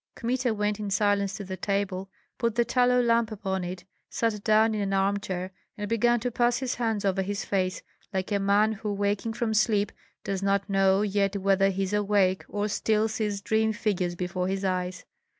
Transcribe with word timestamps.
Kmita 0.15 0.51
went 0.51 0.79
in 0.79 0.89
silence 0.89 1.35
to 1.35 1.43
the 1.43 1.55
table, 1.55 2.09
put 2.39 2.55
the 2.55 2.65
tallow 2.65 2.99
lamp 3.03 3.31
upon 3.31 3.63
it, 3.63 3.83
sat 4.09 4.43
down 4.43 4.73
in 4.73 4.81
an 4.81 4.93
armchair, 4.93 5.51
and 5.77 5.87
began 5.87 6.19
to 6.21 6.31
pass 6.31 6.57
his 6.57 6.73
hands 6.73 7.05
over 7.05 7.21
his 7.21 7.45
face 7.45 7.83
like 8.11 8.31
a 8.31 8.39
man 8.39 8.71
who 8.73 8.91
waking 8.91 9.33
from 9.33 9.53
sleep 9.53 9.91
does 10.23 10.41
not 10.41 10.67
know 10.67 11.03
yet 11.03 11.35
whether 11.37 11.69
he 11.69 11.83
is 11.83 11.93
awake 11.93 12.43
or 12.49 12.67
still 12.67 13.07
sees 13.07 13.41
dream 13.41 13.73
figures 13.73 14.15
before 14.15 14.47
his 14.47 14.65
eyes. 14.65 15.05